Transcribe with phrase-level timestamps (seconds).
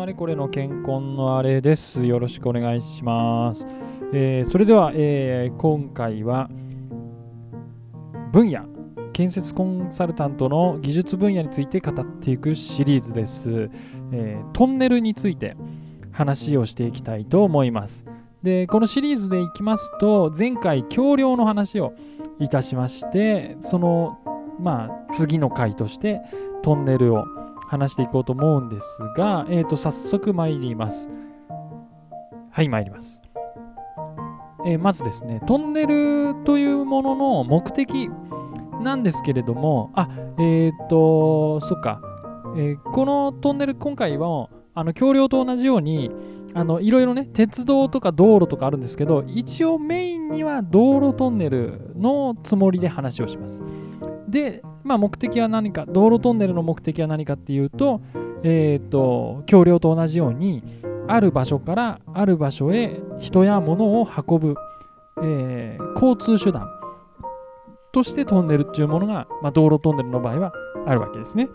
[0.00, 2.06] のあれこれの健康のあれです。
[2.06, 3.66] よろしくお願いします。
[4.14, 6.48] えー、それでは、えー、今回は
[8.32, 8.64] 分野、
[9.12, 13.68] 建設コンサルタントの技術分野について語っていくシリーズです。
[14.12, 15.54] えー、トンネルについて
[16.12, 18.06] 話をしていきたいと思います。
[18.42, 21.92] で、このシリーズでいきますと、前回橋梁の話を
[22.38, 24.18] いたしまして、その、
[24.58, 26.22] まあ、次の回として
[26.62, 27.24] トンネルを
[27.70, 31.08] 話していこうと思うんですが、えー、と早速参ります。
[32.50, 33.22] はい、参ります。
[34.66, 38.10] えー、まずですね、トンネルというものの目的
[38.82, 40.08] なんですけれども、あ、
[40.40, 42.00] えっ、ー、と、そっか、
[42.56, 46.10] えー、このトンネル、今回は、あの橋梁と同じように、
[46.54, 53.62] あのいろいろね、鉄道とか道路とかあるんですけど、一応メインには道路トンネルのつもりで話をします。
[54.28, 58.00] で、まあ、目的は何か、道路トンネルの目的は何かっていうと、
[58.42, 60.62] え、ー、と、橋梁と同じように、
[61.10, 64.54] ある場所からある場所へ人や物を運ぶ、
[65.22, 66.68] えー、交通手段
[67.92, 70.52] としてトンネルっていうものが、まあ、道路トンネルの場合は
[70.86, 71.48] あるわけですね。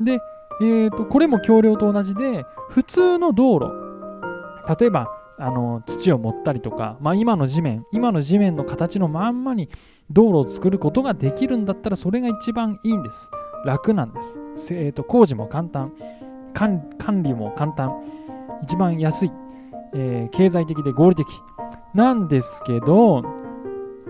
[0.00, 0.20] で、
[0.60, 3.70] えーと、これも橋梁と同じで、普通の道路、
[4.78, 9.70] 例えばあの土を盛ったりとか、まあ、今の地面、今の地面の形のまんまに
[10.10, 13.30] 道路を作ることができるんだったらそれが一番いいんです。
[13.64, 14.40] 楽なんです。
[14.74, 15.92] えーと、工事も簡単
[16.54, 17.94] 管、理も簡単、
[18.62, 19.32] 一番安い、
[19.94, 21.26] えー、経済的で合理的
[21.94, 23.24] なんですけど、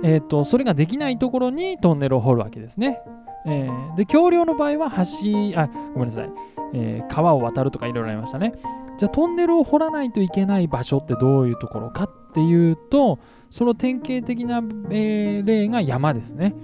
[0.03, 3.01] えーと、それができないところにトンネルを掘るわけですね。
[3.47, 6.31] えー、で橋梁の場合は橋あごめんなさい、
[6.75, 8.53] えー、川を渡るとかいろいろありましたね。
[8.99, 13.19] じゃあトンネルを掘らないといけない場所ってどういうところかっていうと
[13.51, 16.55] その典型的な、えー、例が山ですね、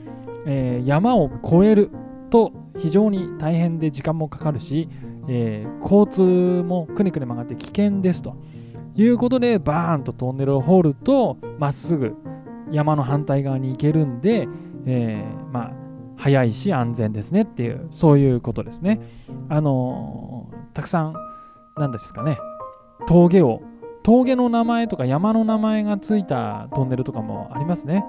[0.47, 1.91] えー、山を越える
[2.31, 4.89] と非常に大変で時間もかかるし、
[5.29, 6.23] えー、交通
[6.63, 8.37] もくねくね曲がって危険ですと
[8.95, 12.15] いうことでバーンとトンネルを掘るとまっすぐ
[12.71, 14.49] 山の反対側に行けるんで、
[14.87, 15.73] えー、まあ
[16.17, 19.01] 早いし安全ですねっていうそういうことですね。
[19.51, 21.15] あのー、たくさん
[21.77, 22.39] 何ですかね
[23.07, 23.61] 峠を
[24.07, 28.05] 峠の名前とか山の名前がついたトンネルとかもありますね。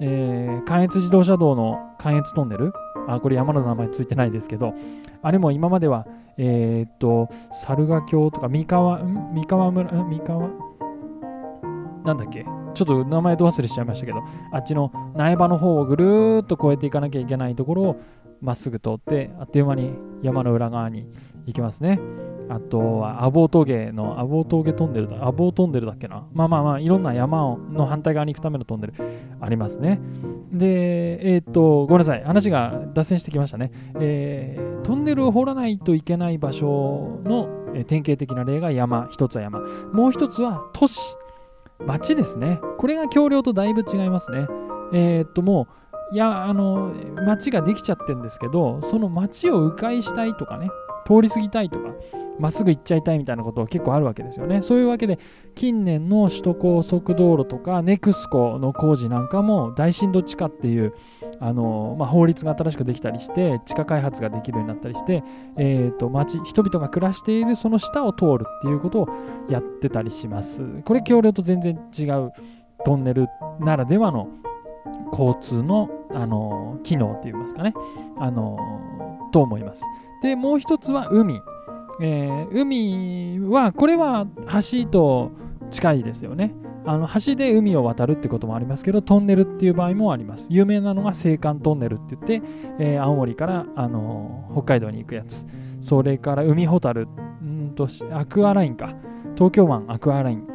[0.00, 2.72] えー、関越自動車道の関越トンネル。
[3.08, 4.74] あ、これ山の名前ついてないですけど、
[5.22, 6.06] あれも今までは、
[6.38, 10.50] えー、っと、猿ヶ京とか三河、三河村、三河、
[12.04, 12.46] なんだっけ？
[12.74, 17.96] ちょっと名前ど忘れしちゃいましたけど、あっちの苗場の方をぐるーっと越えていかなきゃいけないところを
[18.40, 21.08] まっすぐ通って、あっという間に山の裏側に
[21.46, 21.98] 行きますね。
[22.48, 26.26] あとはアボー峠のアボー峠トンネルだ、アボートンネルだっけな。
[26.32, 28.94] まあまあまあ、いろんな山の反対側に行くためのトンネル
[29.40, 30.00] ありますね。
[30.52, 33.72] で、えっ、と、ごめんなさい、話が脱線してきましたね。
[33.98, 39.60] えー、トンネルを掘らないといけない場所の、えー、典型的な例が山、一つは山。
[39.92, 41.16] もう一つは都市、
[41.86, 42.60] 町ですね。
[42.78, 44.46] これが橋梁とだいぶ違いますね。
[44.92, 45.66] えっ、と、も
[46.12, 46.94] う、いや、あの、
[47.26, 50.68] 町ができちゃってるんですけど、その町を迂回したいとかね、
[51.06, 51.88] 通り過ぎたいとか、
[52.38, 54.62] まっすぐ行っちゃいたいみたいなことは結構あるわけですよね。
[54.62, 55.18] そういうわけで
[55.54, 60.94] 近年の首都高速道路とかネクスコの工事なんかも大震度地下っていう
[61.40, 65.22] あの、まあ、法律が新しくできたりして地下開発ができるようになったりして、
[65.56, 69.08] えーと、町人々が暮らしているその下を通るっていうことを
[69.48, 70.60] やってたりします。
[70.84, 72.32] これ橋梁と全然違う
[72.84, 73.28] トンネル
[73.60, 74.28] ならではの
[75.12, 77.72] 交通の、あの機能といいますかね、
[78.18, 78.58] あの
[79.32, 79.82] と思います。
[80.22, 81.40] でもう一つは海。
[82.00, 84.26] えー、海は、これは
[84.72, 85.30] 橋と
[85.70, 86.54] 近いですよね。
[86.86, 90.48] あの橋で海を渡るってこともありますけど、トンネルっていう場合もあります。
[90.50, 92.42] 有名なのが青函トンネルって言って、
[92.78, 95.46] えー、青森から、あのー、北海道に行くやつ。
[95.80, 97.08] それから海ほたる、
[97.42, 98.94] んとアクアラインか。
[99.34, 100.46] 東京湾アクアライン。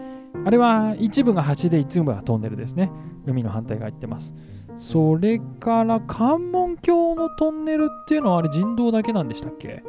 [0.45, 2.91] あれは一部が橋で一部がトンネルですね。
[3.25, 4.35] 海の反対側行ってます。
[4.77, 9.83] それから関門橋のトンネルっていうのはあれ人道だけなんでしたっけ？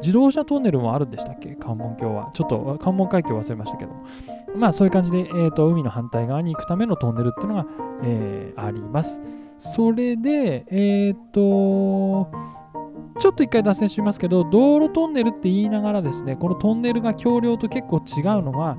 [0.00, 1.56] 自動車トンネルもあるんでしたっけ？
[1.56, 2.30] 関門橋は。
[2.32, 3.92] ちょっと関門海峡忘れましたけど。
[4.54, 7.66] まあそういう感じで、えーと、海の反対側に行くためのトンネルっていうのが、
[8.04, 9.20] えー、あります。
[9.58, 12.30] それで、えっ、ー、と、
[13.18, 18.76] ちょっと一回脱線しますけど、道路トンネルって言いながらですね、このトンネルが橋梁と結構違うのは、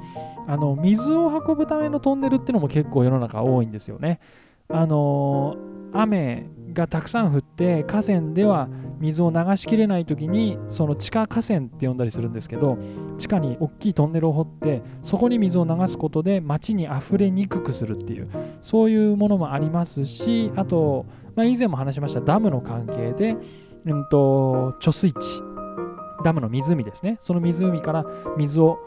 [0.48, 4.20] あの水を運ぶためのトンネルってのも結構世の中多いんですよね。
[4.70, 5.56] あの
[5.94, 8.70] 雨がたくさん降って河川では
[9.00, 12.78] 水を流しきれない時にその地下河川って呼んだりするんですけど
[13.18, 18.30] 地下に大きいトンネルを掘ってそこに水を流すことで町に溢れにくくするっていう
[18.62, 21.06] そういうものもありますしあと、
[21.36, 23.38] まあ、以前も話しましたダムの関係で、
[23.86, 25.18] うんと、貯水池
[26.24, 27.18] ダムの湖ですね。
[27.22, 28.06] その湖から
[28.38, 28.80] 水を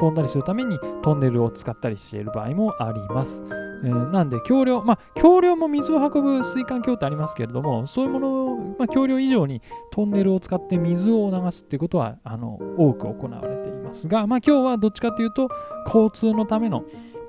[0.00, 3.44] 運んだりするためにトンネルを使ったりしている場合もあります。
[3.84, 15.48] えー、なんで、橋梁、まあ、橋梁も水を運ぶ水管橋ってありますけれども、そういうものを、まあ、橋梁以上にトンネルを使って水を流すっていうことはあの多く行われていますが、まあ、今日はどっちかというと、
[15.86, 16.84] 交通のための、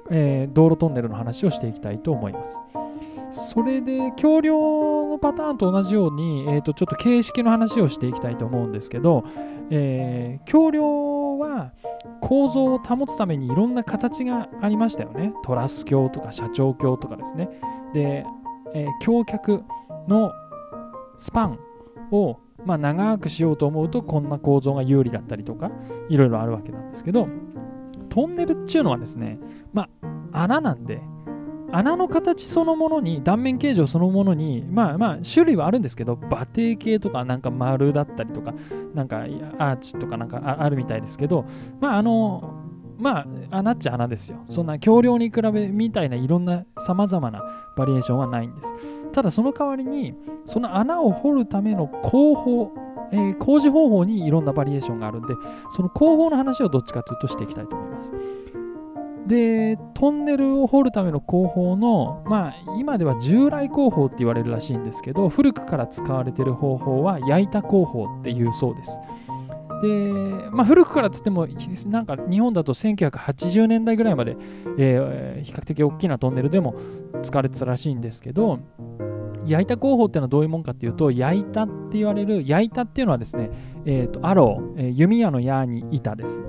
[0.10, 2.63] えー、道路トンネルの話をしていきたいと思います。
[3.30, 9.24] それで、橋梁のパターンと同じように、えー、とちょっと形式の話をしていきたいと思うんですけど、
[9.69, 11.08] えー、橋梁
[12.30, 15.34] 構造を保つためにいろんな形がありましたよね。
[15.44, 17.50] トラス橋とか社長橋とかですね。
[17.92, 18.24] で、
[18.76, 19.64] えー、橋脚
[20.08, 20.31] の
[21.18, 21.60] スパン
[22.12, 25.72] を、まあ、長くしようと思うとこんな構造が有利だったりとか
[26.08, 27.28] いろいろあるわけなんですけど
[28.10, 29.40] トンネルっていうのはですね
[29.74, 29.90] ま
[30.31, 31.02] あ穴なんで
[31.71, 38.54] 穴の形そのものに断面形状そのものにまあまあ種類はあるんですけど馬蹄形とかなんか丸だったりとか
[38.94, 41.45] なんかアーチとかなんかあるみたいですけど
[41.80, 42.56] まああの
[42.98, 43.19] ま
[43.51, 47.44] あ穴っちゃ穴ですよそんな橋梁に比べみたいないろんなさまざまな
[47.77, 48.74] バリエーションはないんです
[49.13, 52.71] ただその代わりにその穴を掘るための工法
[53.12, 55.33] えー、工事方法にいろんなバリエーションがあるんで、
[55.71, 58.12] その工法の話をどっちかというとしていきたいと思います。
[59.30, 69.00] で、トンネルを掘るための工法の、まあ、今では従来工法って言われるらしいんですけど、古くから使われてる方法は焼いた工法っていうそうです。
[69.84, 71.48] で、まあ、古くからつっても、
[71.90, 74.36] なんか日本だと1980年代ぐらいまで、
[74.80, 76.74] えー、比較的大きなトンネルでも
[77.22, 78.58] 使われてたらしいんですけど、
[79.50, 83.50] 焼いた工法っていうのはどういうもんかっていうと、焼いたって言われる、焼いたっていうのはですね、
[83.86, 86.40] えーと、アロー、えー、弓矢の矢に板です。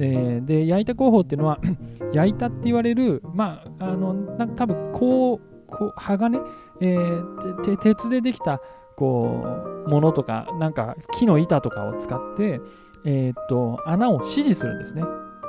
[0.00, 1.58] えー、で、焼いた工法っていうのは、
[2.12, 6.40] 焼いたって言われる、まあ、あの、なんか多分こう、こう鋼、
[6.80, 8.60] えー、鉄でできた
[8.96, 9.44] こ
[9.86, 12.60] うものとか、なんか木の板とかを使って、
[13.04, 15.02] えー、と穴を指示するんですね。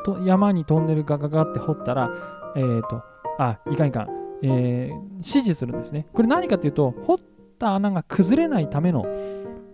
[0.05, 2.09] と山にトンネルガガガって掘ったら、
[2.55, 3.03] えー、と
[3.39, 4.07] あいかんいかん、
[4.41, 6.07] えー、指示するんですね。
[6.13, 7.17] これ何かというと、掘っ
[7.57, 9.05] た穴が崩れないための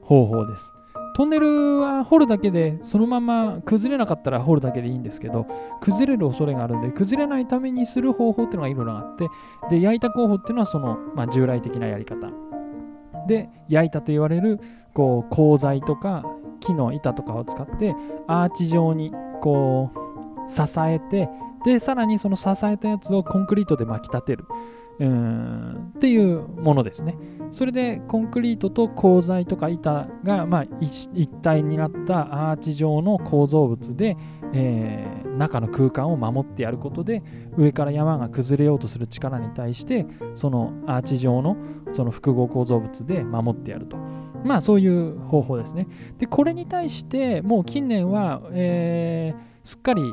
[0.02, 0.74] 方法です。
[1.16, 5.48] トンネルは掘るだけで、そのまま崩れなかったら掘るだけでいいんですけど、
[5.80, 9.30] 崩れる恐れがあるんで、崩れないためにする方法っていうのがいろいろあって、
[9.70, 12.30] で、焼いた工法っていうのはその、まあ、従来的なやり方。
[13.28, 14.60] で、焼いたと言われる、
[14.94, 16.26] こう、鋼材とか
[16.60, 17.96] 木の板とかを使って、
[18.28, 21.30] アーチ状に、こう、支えて、
[21.66, 24.46] で、さらにその支えたやつをコンクリートで巻き立てる。
[24.98, 27.18] うんっていうものですね。
[27.52, 34.16] それでコンクリートと鋼材とか板が、まあ、一体になったアーチ状の構造物で、
[34.54, 37.24] えー、中の空間を守ってやることで
[37.58, 41.58] 上から山が崩れようとする力に対してそのアーチ状の
[41.92, 43.98] その複合構造物で守ってやると。
[44.46, 45.88] まあそういう方法ですね。
[46.20, 50.04] で、これに対してもう近年は、えー、すっかり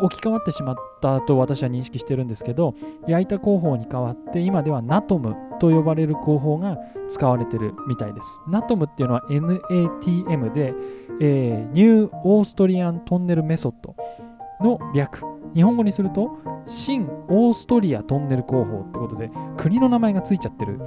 [0.00, 2.74] 置き換わってしまったと私は認識してるんですけど
[3.06, 6.78] 焼いた工法に代わって今では NATOM と呼ばれる工法が
[7.10, 8.26] 使われてるみたいです。
[8.48, 10.74] NATOM っていうのは NATM で、
[11.20, 13.94] えー、ニューオーストリアントンネルメソッド
[14.60, 15.22] の略。
[15.54, 20.80] 日本語にすると新オーストリアトンネル工法ってことで国の名前がついちゃってる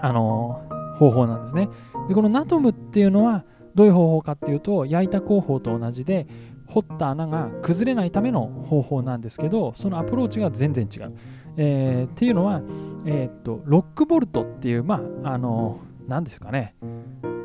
[0.00, 1.68] あのー、方法なんですね。
[2.08, 3.44] でこの NATOM っていうのは
[3.74, 6.26] どういう方法かっていうと焼いた工法と同じで
[6.70, 11.12] 掘った穴が崩れないための方法なんですけどそのアプローチが全然違う。
[11.56, 12.62] えー、っていうのは、
[13.04, 16.74] えー、っとロックボルトっていうまああの何ですかね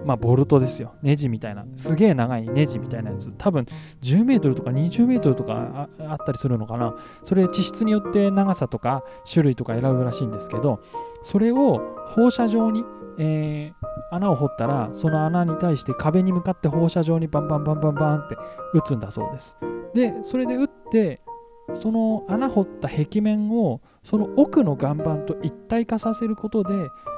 [0.06, 0.94] まあ、ボルトですよ。
[1.02, 1.66] ネジみたいな。
[1.78, 3.34] すげえ長いネジみたいなやつ。
[3.40, 3.66] 多分
[4.04, 6.96] 10メートルとか20メートルとかあったりするのかな。
[7.24, 10.80] それ地質によって長さとか種類とか選ぶらしいんですけど、
[11.24, 12.86] それを放射状に、
[13.18, 18.36] えー、穴を掘ったらその穴に対して壁に向かって放射状にバンバンバンバンバンって
[18.74, 19.58] 打つんだそうです。
[19.94, 21.22] でそれで打って
[21.74, 26.74] その穴掘った壁面をその奥の岩盤と一体化させることで、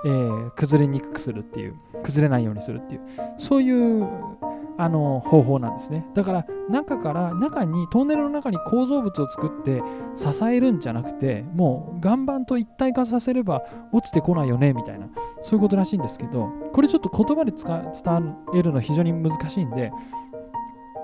[0.05, 3.01] えー、崩れにくくするっていう崩れないようにするっていう
[3.37, 4.07] そういう
[4.79, 6.05] あの方法なんですね。
[6.13, 9.81] だから中から中にトンネルの中に構造物を作って
[10.15, 15.07] 支えるんじゃなくてもう岩盤と一体化させれば落ちてこないよねみたいな
[15.41, 19.91] そういうことらしいんですけどこれちょっと言葉で伝えるの非常に難しいんで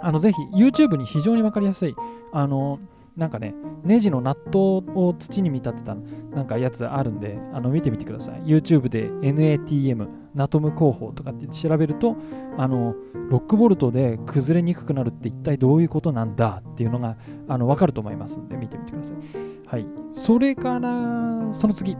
[0.01, 1.95] あのぜひ YouTube に非常に分かりやすい
[2.31, 2.79] あの
[3.15, 3.53] なんかね、
[3.83, 5.95] ネジのナットを土に見立てた
[6.35, 8.41] なんかやつあるんで、あの見てみてください。
[8.41, 12.15] YouTube で NATM、ナトム工法とかって調べると、
[12.57, 12.95] あの、
[13.29, 17.17] ロックボルトで崩れにくくなるって一体どういうことなんだっていうのが
[17.47, 19.15] あの分かると思いますんで、見てみてください。
[19.67, 19.85] はい。
[20.11, 21.95] それから、その次、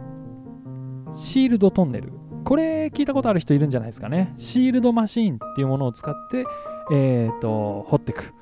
[1.14, 2.12] シールドトンネル。
[2.44, 4.34] これ聞いたことある人いるんじゃないですかね。
[4.36, 6.44] シールドマシーンっていうものを使って、
[6.92, 8.34] えーと、掘っていく、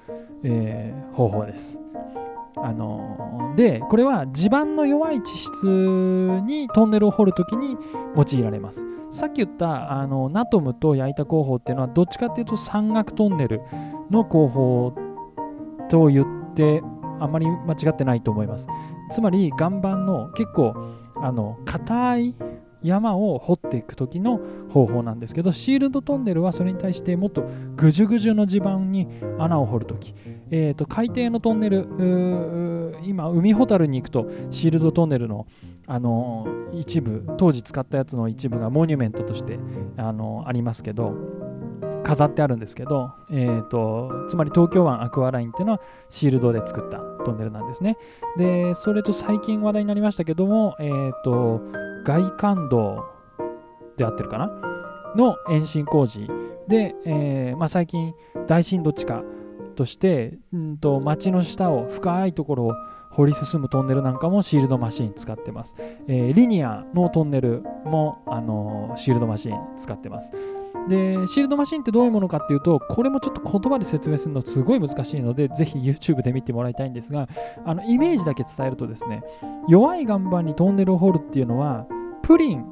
[0.42, 1.80] えー、方法です。
[2.62, 7.76] あのでこれは地盤の弱い地質にトンネルを掘るときに
[8.16, 8.84] 用いられます。
[9.10, 13.60] さっき言ったあのナトムと焼いた工法っていうのはどっちかっていうと山岳トンネル
[14.10, 14.94] の工法
[15.90, 16.82] と言って
[17.20, 18.68] あまり間違ってないと思います。
[19.10, 20.74] つまり岩盤の結構
[21.16, 22.34] あの硬い
[22.82, 27.44] 山を掘っていく時の方法なんですけどシールドトンネルはそれに対してもっと
[27.76, 29.08] ぐじゅぐじゅの地盤に
[29.38, 30.14] 穴を掘る時、
[30.50, 35.46] えーと、海底のトンネル今海ほたるに行くとシールドトンネルの
[35.86, 39.58] あの一部当時使ったやつの一部がモニュメントとして
[39.96, 41.14] あのありますけど
[42.02, 47.96] 飾ってあるんですけど、えーと、つまり東京湾アクアラインっていうのはシールドで作ったトンネルなんですね。
[48.36, 51.62] で、それと最近話題になりましたけども、えーと、
[52.04, 53.04] 外環道
[53.96, 54.50] であってるかな？
[55.16, 56.26] の延伸工事
[56.68, 58.14] で、えーまあ、最近
[58.46, 59.22] 大震度地下
[59.76, 62.72] としてうんと町の下を深いところを
[63.10, 65.74] 掘り進むトンネルなんかもシールドマシン使ってます。
[66.08, 70.32] えー、リニアのトンネルも、あのー、シールドマシン使ってます。
[70.88, 77.28] で、シールドマシンってどういうものかっていうと、これもちょっと言葉で説明するのすごい難しいので、ぜひ YouTube で見てもらいたいんですが、
[77.64, 79.22] あのイメージだけ伝えるとですね、
[79.68, 81.86] 弱い岩盤にトンネルを掘るっていうのは、
[82.22, 82.64] プリン、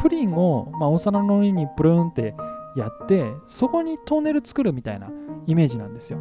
[0.00, 2.34] プリンを、まあ、お皿の上にプルーンって
[2.76, 5.10] やって、そこにトンネル作るみたいな
[5.46, 6.18] イメージなんですよ。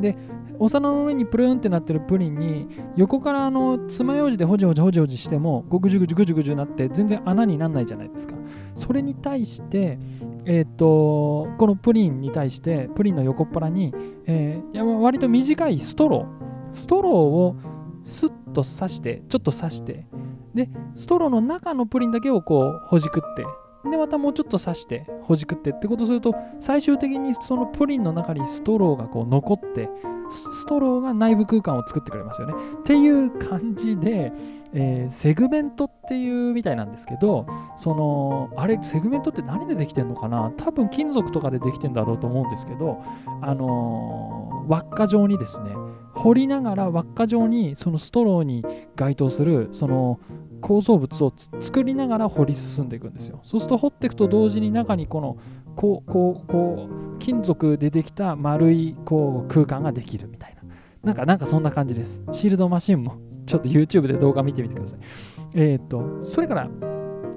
[0.00, 0.16] で、
[0.58, 8.36] お皿の上にプルーンってなってるプリンに横からあの爪楊枝でほじほじほじほじしてもぐじゅぐじゅぐじゅぐじゅなって全然穴にならないじゃないですか
[8.74, 9.98] それに対して
[10.44, 13.94] えー、とこのプリンに対してプリンの横っ腹に、
[14.26, 16.74] えー、いや割と短いストロー。
[16.74, 17.56] ストローを
[18.04, 20.06] スッと刺してちょっと刺して。
[20.54, 23.44] でストローの中のプリンだけをこうほじくって。
[23.90, 29.90] でまたもうちょっと刺してほじくってってことすると最終的にそのプリンの中にストローがこう残って
[30.30, 32.54] ストローが内部空間を作ってくれますよね。
[32.80, 34.32] っていう感じで
[34.74, 40.52] えー、セグメントっていうみたいなんですけど、その、あれ、セグメントって何でできてんのかな？
[40.56, 43.02] 多分金属とかでできてんだろうと思うんですけど、
[43.40, 45.70] あのー、輪っか状にですね、
[46.14, 48.64] 掘りながら輪っか状にそのストローに
[48.96, 50.20] 該当する、その
[50.60, 53.40] 構造物を作りながら掘り進んでいくんですよ。
[53.42, 55.36] そうすると掘っていくと同時に中にこの、
[55.74, 60.62] こう、こう、こう、金属でできた丸いこう空間ができるみたいな。
[61.02, 62.22] なんか、なんかそんな感じです。
[62.30, 65.00] シールドマシンもちょっと YouTube で動画見てみてください。
[65.54, 66.70] えっ、ー、と、それから、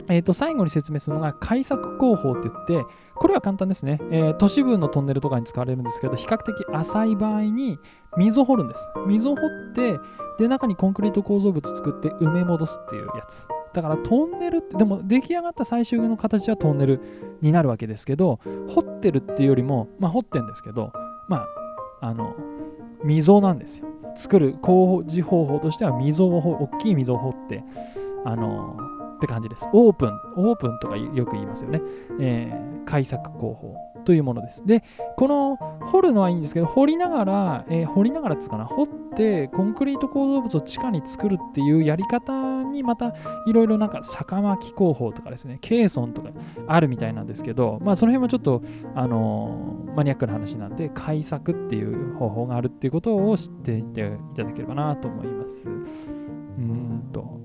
[0.08, 2.86] えー、と最後に説明するのが開削工法って言って、
[3.16, 7.80] これは簡単ですね、えー、都市部のトンネルとかに使われるんですけど、比較的浅い場合に
[8.18, 8.90] 水を掘るんです。
[9.08, 9.98] 水を掘って、
[10.38, 13.48] で、中にコンクリート構造物作って埋め戻すっていうやつ。
[13.74, 17.02] だからトンネルって、でも出来上がった最終の形はトンネル
[17.42, 20.94] になるわけですけど、掘ってるっていうよりも、まあ掘ってんですけど、
[21.28, 21.46] ま
[22.02, 22.36] あ、あの、
[23.06, 23.88] 溝なんですよ。
[24.16, 27.64] 作る工事方法としては溝を大きい溝を掘って
[28.24, 29.68] あのー、って感じです。
[29.74, 31.82] オープン、オープンとかよく言いますよね。
[32.20, 34.66] えー、開削工法というものです。
[34.66, 34.84] で、
[35.18, 35.58] この
[35.88, 43.16] 掘るのはいいんですけど、掘りながら、えー、掘りながらつうかな、掘ってコンクリート構造物を地下に作るっていうやり方にまた
[43.48, 46.30] いろいろなんか坂巻工法とかですね、ケーソンとか
[46.68, 48.62] あるみたいなんですけど、まあその辺もちょっと、
[48.94, 54.02] あのー、マニアックな話なんで、開削っていう方法があるっていうことを知っていて
[54.34, 55.70] いただければなと思います。
[55.70, 55.74] う
[56.62, 57.40] んと。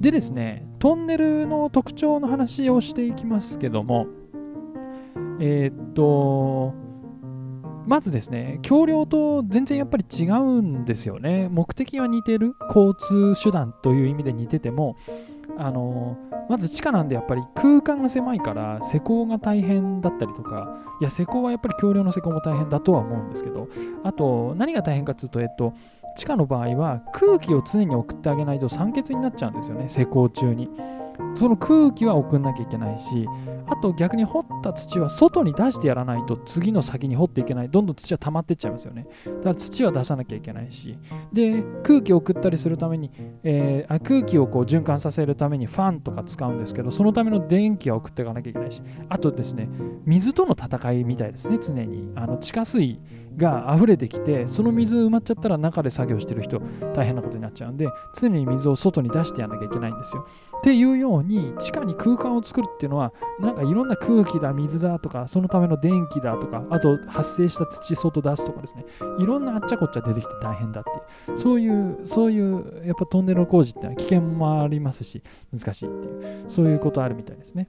[0.00, 4.06] でですね、トンネルの特徴の話をしていきますけども、
[5.38, 6.74] えー、っと、
[7.86, 11.48] まずですね、橋梁と全然やっぱり違うんですよね。
[11.50, 14.96] 目的は似てる、交通手段という意味で似てても、
[15.58, 16.16] あの
[16.48, 23.68] まず地下なんでやっぱり空間が狭いから施工が大変だったりとか、いや、施工はやっぱり橋梁の施工も大変だとは思うんですけど、
[24.04, 25.74] あと何が大変かっていうと、えっと、
[26.16, 30.70] 地下の場合は空気を常に送ってあげないと酸欠になっちゃうんですよね、施工中に。
[31.34, 33.26] その空気は送んなきゃいけないし、
[33.66, 37.70] あと逆に掘った土は外に出してやらないと次の先に掘っていけない。
[37.70, 39.06] どんどん土は溜まっていっちゃいますよね。
[39.24, 40.98] だから土は出さなきゃいけないし。
[41.32, 43.10] で、空気を送ったりするために、
[43.42, 49.68] えー、空気をこう循環させるためにファンとか使うんですけど、そのための電気は送っていかなきゃいけないし、あとですね、
[50.04, 52.10] 水との戦いみたいですね、常に。
[52.14, 53.00] あの地下水
[53.36, 56.60] が溢れてきて、その水埋まっちゃったら中で作業してる人
[56.94, 60.26] 大変なことになっちゃうんで、常に水を外に出してやらなきゃいけないんですよ。
[60.58, 68.84] っていうように、地下に空間を作るっていうのは、なんかいろんな空気だ、水だとか、そのための電気だとか、あと発生した土外出すとかですね、
[69.18, 75.22] いろんなあっちゃこっちゃ出てきて大変だっていう、そういう、そういう、やっぱトンネル工事ってのは危険もありますし、
[75.52, 77.66] 難しいっていう、そういうことあるみたいですね。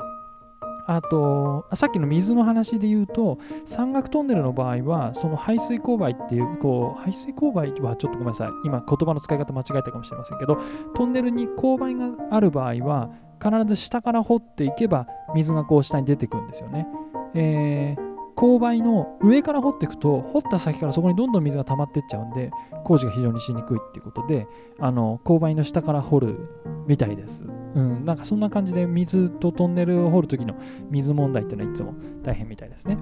[0.85, 10.57] あとさっきの水の話で言うと山岳トンネルの場合はその排水勾配っていうこう排水勾配はちょっとごめんなさい今言葉の使い方間違えたかもしれませんけど
[10.95, 13.09] トンネルに勾配がある場合は
[13.41, 16.87] 必ず下から掘っていけば水がこう下に出てくるんですよね。
[17.33, 22.51] えー勾配の上から掘っていくと掘った先からそこにどんどん水が溜まっていっちゃうんで
[22.83, 24.47] 工事が非常にしにくいっていうことで
[24.79, 26.49] あの勾配の下から掘る
[26.87, 27.45] みたいです。
[27.75, 30.55] うん、なんかそんな感じで水とトンネルを掘るときの
[30.89, 32.97] 水問題っていうのはいつも大変みたいですね。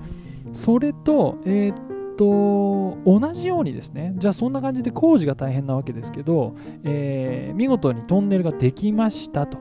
[0.54, 9.60] それと、えー、っと、同じようにですね、じゃあそんな感じで工事が大変なわけですけど、えー、見事にトンネルができましたと。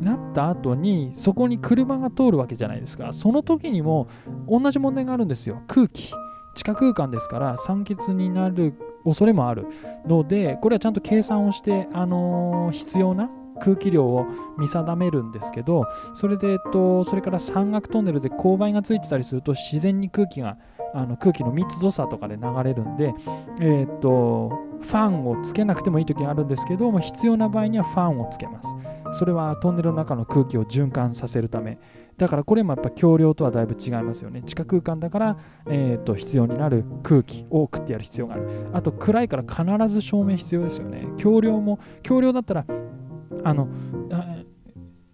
[0.00, 4.08] なった後にそこに車が通るわけじゃないですかその時にも
[4.46, 6.12] 同じ問題があるんですよ空気
[6.54, 9.66] 地下空間ですから酸欠になる恐れもある
[10.06, 14.26] のでこれはちゃんと計算をして、あのー、必要な空気量を
[14.58, 15.84] 見定めるんですけど
[16.14, 20.58] それで、えっと、それから山岳トンネルで勾配がついてたりすると自然に空気が
[20.94, 23.12] あの空気の密度差とかで流れるんで、
[23.60, 24.48] え、っと
[24.80, 28.68] ファンをつけなくてもいい時があるんですけども必要な場合にはファンをつけます。
[29.12, 31.78] それはトンネルの中の空気を循環させるため。
[32.16, 34.42] だからこれもやっぱ橋梁とはだいぶ違いますよね。
[34.42, 35.36] 地下空間だから、
[35.68, 38.48] えー、と必要になる空気を送ってやる必要がある。
[38.72, 41.06] あと暗いから必ず照明必要ですよね。
[41.18, 42.64] 橋梁も橋梁だったら
[43.46, 43.68] あの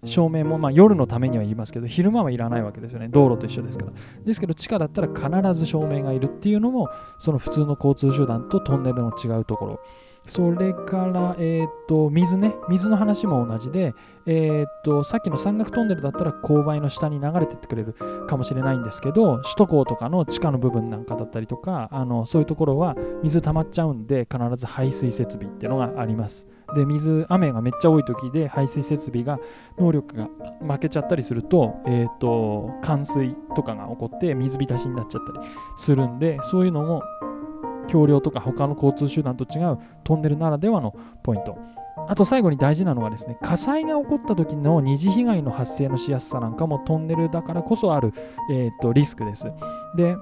[0.05, 3.09] 照明もまあ夜のためにはいりますけど昼間はいらないわけですよね。
[3.09, 3.93] 道路と一緒ですから。
[4.25, 6.89] ですけど地下だったら必ず照明がいるっていうのも
[7.21, 9.81] その普通の交通手段とトンネルの違うところ。
[10.27, 13.93] それから、えーと、水ね、水の話も同じで、
[14.25, 17.97] えーと、さっきの山岳トンネルだったら勾配の下に流れてってくれる
[18.29, 26.47] かもしれないんですけど、首都高とかの地下の部分なんかだったりとか、あのそういうところは水溜まっちゃうんで、必ず排水設備っていうのがあります。
[26.75, 29.39] で、水、雨がめっちゃ多い時で排水設備が
[29.79, 30.29] 能力が
[30.61, 37.03] 負けちゃったりすると、えーと冠水とかが起こって水浸しになっちゃったりするんで、そういうのも
[37.89, 41.59] 橋梁とか他の交通手段と違うトンネルならではのポイント。
[42.09, 48.13] あと最後に大事なのはですね、火災が起こった時の二次被害の発生のしやすさなんかもトンネルだからこそある、
[48.51, 49.53] えーとリスクです。
[49.95, 50.17] で、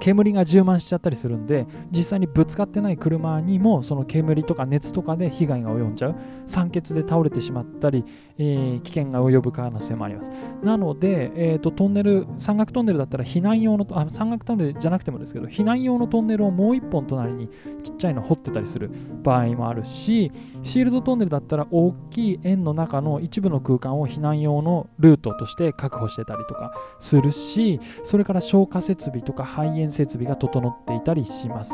[0.00, 6.14] 煙が充満しちゃったりするんで実際にぶつかってない車にもその煙とか熱とかで被害が及んじゃう。
[6.46, 8.04] 酸欠で倒れてしまったり、
[8.38, 10.30] えー、危険が及ぶ可能性もあります。
[10.62, 17.48] なので、えーと、トンネル山岳トンネルだったら避難用のあ山岳トンネルじゃなくてもですけど避難用のトンネルをもう一本隣に
[17.82, 18.90] ちっちゃいの掘ってたりする
[19.22, 31.72] 場合もあるしシールドトンネルだったら大きい円の中の一部の空間を避難用のルートとして確保してたりとかするしそれから消火設備とか排煙設備が整っていたりします。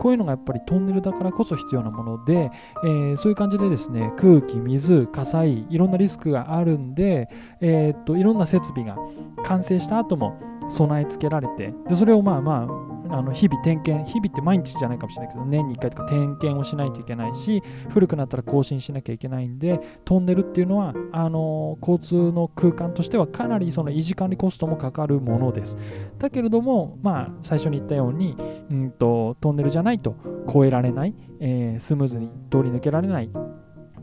[0.00, 2.50] こういうのがやっぱりトンネルだからこそ必要なもので、
[2.84, 7.28] えー、そういう感じでですね、空気、水、火災、いろんなリスクがあるんで、
[7.60, 8.96] えー、っといろんな設備が
[9.44, 25.76] 完成した後も備え付けられて、でそれをまあまああの日々点検、日々って毎日じゃないかもしれないけど、年に1回とか点検をしないといけないし、古くなったら更新しなきゃいけないんで、トンネルっていうのは、あの交通の空間としてはかなりその維持管理コストもかかるものです。
[26.18, 28.36] だけれども、まあ、最初に言ったように、
[28.70, 30.14] うんと、トンネルじゃないと
[30.48, 33.30] 越えられない、えー、スムーズに通り抜けられない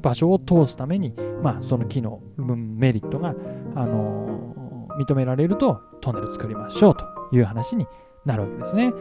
[0.01, 3.35] 場所を通すために、まあ、その機能、メリットが、
[3.75, 4.27] あの
[4.97, 7.87] 認められるとトンネル作りましょうという話に
[8.27, 8.93] なるわけですね。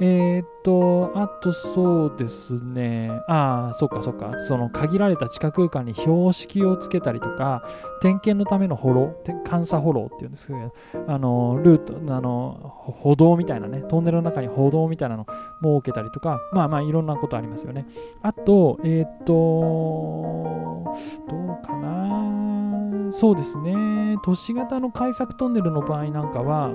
[0.00, 3.08] えー、っと、あとそうですね。
[3.28, 4.32] ああ、そっかそっか。
[4.48, 7.62] その限られた地下空間に標識をつけたりとか、
[8.00, 10.74] 点検のための歩道、監査歩道っていうんですけど、
[11.06, 15.26] あの、ルート、あの、歩道みたいなね、トンネルの中に歩道みたいなの
[15.62, 17.86] 設けたりとか、まあまあいろんなことありますよね。
[18.22, 19.32] あと、えー、っと、
[21.30, 23.12] どうかな。
[23.12, 24.16] そうですね。
[24.24, 26.72] 都市型の開削トンネルの場合なんかは、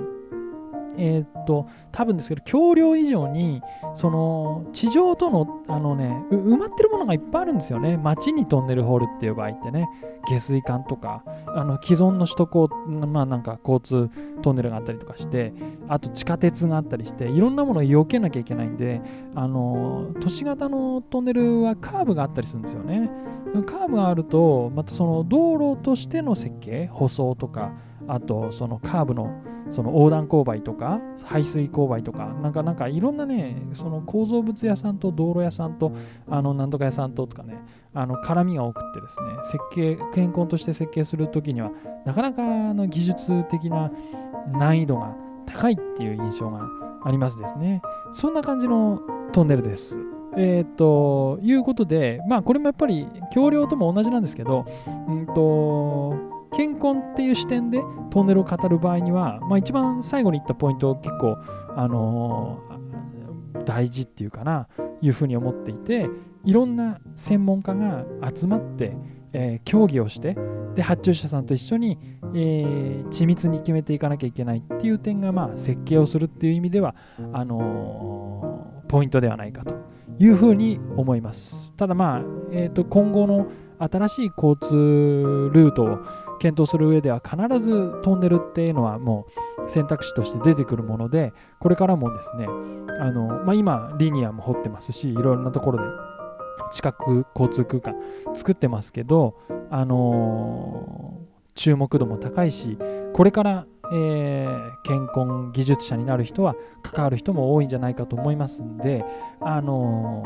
[0.98, 3.62] えー、っと多分ですけど橋梁以上に
[3.94, 7.96] その地上とのあのね埋まってるものがいっぱいあるんですよね。
[7.96, 9.88] 街にトンネル掘るっていう場合ってね。
[10.28, 14.10] 下水管とかあの既存の首都高まあなんか交通
[14.42, 15.54] トンネルがあったりとかして
[15.88, 19.00] あと地下鉄があったりしていろんなものを避けなきゃいけないんで
[19.34, 23.10] あの都市型のトンネルはカーブがあったりするんですよね。
[23.66, 27.72] カーブがあるとまたその道路としての設計舗装とか
[28.06, 29.30] あとそのカーブの
[29.70, 35.92] その横断勾配とか排水勾配とかなんかなんかいろんなねその構造物屋さんと道路屋さんと
[36.28, 37.58] あのなんとか屋さんととかね
[37.94, 41.70] あの絡みが多くってですね設計健康として設計するときには
[42.04, 42.42] なかなか
[42.74, 43.90] の技術的な
[44.52, 45.14] 難易度が
[45.46, 46.66] 高いっていう印象が
[47.04, 47.80] ありますですね。
[48.12, 49.00] そんな感じの
[49.32, 49.98] トンネルです。
[50.36, 54.66] え、ー、ということでまあこれもやっぱり橋梁とも同じなんですけど
[55.08, 61.36] うんと健康っていう視点でトンネルを語る場合には、まあ、一番最後に言ったポイント結構、
[61.76, 64.68] あのー、大事っていうかな
[65.00, 66.08] いうふうに思っていて
[66.44, 68.96] いろんな専門家が集まって、
[69.32, 70.36] えー、協議をして
[70.74, 71.98] で発注者さんと一緒に、
[72.34, 76.94] えー、緻密に決めていかなきゃいけないっていう点が、まあ、設計をするっていう意味では
[77.32, 79.74] あのー、ポイントではないかと
[80.18, 81.72] いうふうに思います。
[81.76, 83.46] ただまあ、えーと、今後の
[83.78, 85.98] 新しい交通ルートを
[86.38, 89.26] 検討する上では必ずトンネルっていうのはも
[89.66, 95.84] う選択肢として出てくるものでこれからもですねあの、まあ、今リニアも掘ってますしいろいろなところで
[96.70, 96.94] 地下
[97.34, 97.94] 交通空間
[98.34, 99.38] 作ってますけど、
[99.70, 102.78] あのー、注目度も高いし
[103.14, 109.04] これから、えー、健康技術者になる人は関わる人も多いんじゃないかと思いますんで、
[109.40, 110.22] あの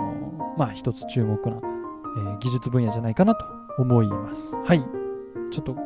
[0.57, 3.45] ー、まあ一つ注目な、え、技術分野じゃないかなと
[3.79, 4.55] 思います。
[4.65, 5.02] はい。
[5.53, 5.77] ちょっと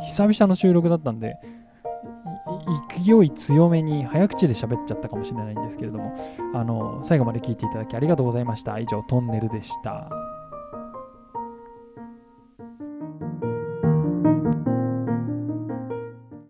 [0.00, 1.36] 久々の収録だったんで、
[3.04, 6.16] 勢い強めに早口で喋っちゃったかもしれないんですけれども、
[6.54, 8.78] あの最後まで聞いていただきありがとうございました。
[8.78, 10.10] 以上、トンネルでした。